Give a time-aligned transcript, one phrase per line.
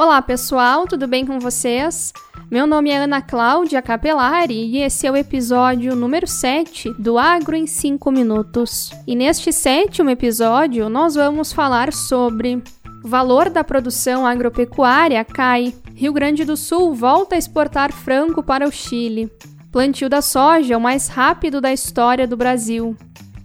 [0.00, 2.10] Olá, pessoal, tudo bem com vocês?
[2.50, 7.54] Meu nome é Ana Cláudia Capelari e esse é o episódio número 7 do Agro
[7.54, 8.92] em 5 Minutos.
[9.06, 12.62] E neste sétimo episódio, nós vamos falar sobre
[13.04, 18.72] valor da produção agropecuária cai, Rio Grande do Sul volta a exportar frango para o
[18.72, 19.30] Chile,
[19.70, 22.96] plantio da soja o mais rápido da história do Brasil,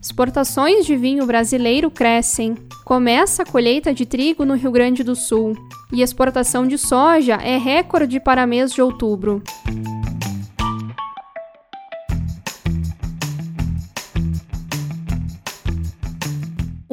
[0.06, 5.58] exportações de vinho brasileiro crescem, começa a colheita de trigo no Rio Grande do Sul
[5.92, 9.42] e exportação de soja é recorde para mês de outubro.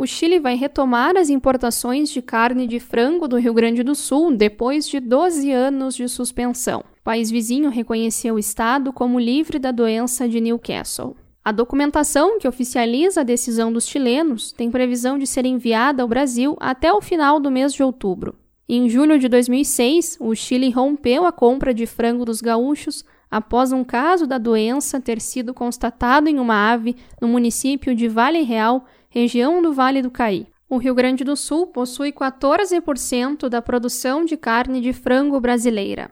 [0.01, 4.35] o Chile vai retomar as importações de carne de frango do Rio Grande do Sul
[4.35, 6.81] depois de 12 anos de suspensão.
[6.81, 11.15] O país vizinho reconheceu o estado como livre da doença de Newcastle.
[11.45, 16.57] A documentação que oficializa a decisão dos chilenos tem previsão de ser enviada ao Brasil
[16.59, 18.34] até o final do mês de outubro.
[18.73, 23.83] Em julho de 2006, o Chile rompeu a compra de frango dos gaúchos após um
[23.83, 29.61] caso da doença ter sido constatado em uma ave no município de Vale Real região
[29.61, 30.47] do Vale do Caí.
[30.69, 36.09] O Rio Grande do Sul possui 14% da produção de carne de frango brasileira.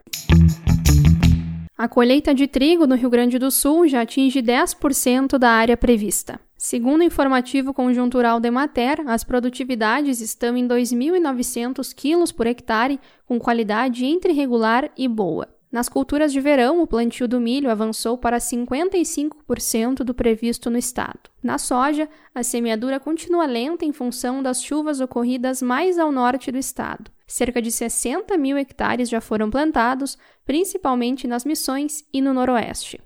[1.79, 6.41] A colheita de trigo no Rio Grande do Sul já atinge 10% da área prevista.
[6.61, 13.39] Segundo o informativo conjuntural da Emater, as produtividades estão em 2.900 quilos por hectare, com
[13.39, 15.47] qualidade entre regular e boa.
[15.71, 21.31] Nas culturas de verão, o plantio do milho avançou para 55% do previsto no estado.
[21.41, 26.59] Na soja, a semeadura continua lenta em função das chuvas ocorridas mais ao norte do
[26.59, 27.09] estado.
[27.25, 33.01] Cerca de 60 mil hectares já foram plantados, principalmente nas Missões e no Noroeste.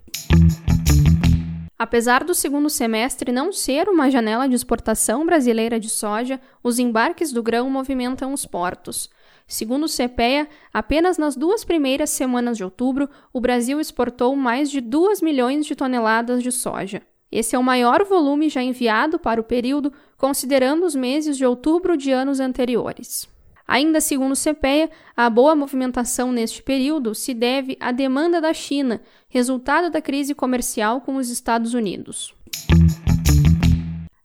[1.82, 7.32] Apesar do segundo semestre não ser uma janela de exportação brasileira de soja, os embarques
[7.32, 9.10] do grão movimentam os portos.
[9.48, 14.80] Segundo o CPEA, apenas nas duas primeiras semanas de outubro, o Brasil exportou mais de
[14.80, 17.02] 2 milhões de toneladas de soja.
[17.32, 21.96] Esse é o maior volume já enviado para o período, considerando os meses de outubro
[21.96, 23.28] de anos anteriores.
[23.72, 29.00] Ainda segundo o CPEA, a boa movimentação neste período se deve à demanda da China,
[29.30, 32.34] resultado da crise comercial com os Estados Unidos.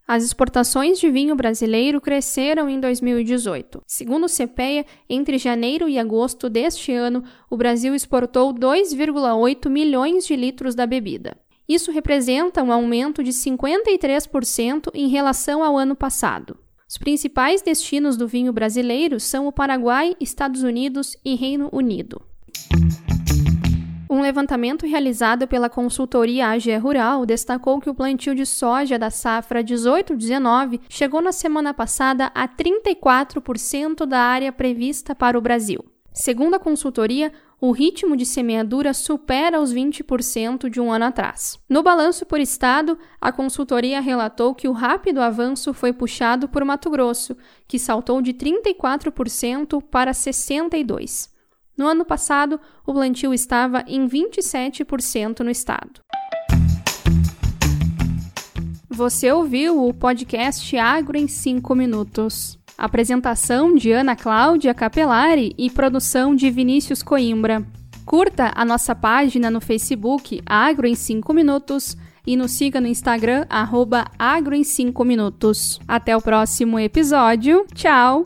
[0.06, 3.84] As exportações de vinho brasileiro cresceram em 2018.
[3.88, 10.36] Segundo o CPEA, entre janeiro e agosto deste ano, o Brasil exportou 2,8 milhões de
[10.36, 11.38] litros da bebida.
[11.70, 16.67] Isso representa um aumento de 53% em relação ao ano passado.
[16.90, 22.22] Os principais destinos do vinho brasileiro são o Paraguai, Estados Unidos e Reino Unido.
[24.10, 29.62] Um levantamento realizado pela consultoria AGE Rural destacou que o plantio de soja da safra
[29.62, 35.84] 18-19 chegou na semana passada a 34% da área prevista para o Brasil.
[36.20, 41.60] Segundo a consultoria, o ritmo de semeadura supera os 20% de um ano atrás.
[41.70, 46.90] No balanço por estado, a consultoria relatou que o rápido avanço foi puxado por Mato
[46.90, 51.30] Grosso, que saltou de 34% para 62%.
[51.78, 56.02] No ano passado, o plantio estava em 27% no estado.
[58.90, 62.58] Você ouviu o podcast Agro em 5 minutos.
[62.78, 67.66] Apresentação de Ana Cláudia Capelari e produção de Vinícius Coimbra.
[68.06, 73.46] Curta a nossa página no Facebook Agro em 5 minutos e nos siga no Instagram
[73.50, 75.80] arroba Agro em 5 minutos.
[75.88, 77.66] Até o próximo episódio.
[77.74, 78.24] Tchau!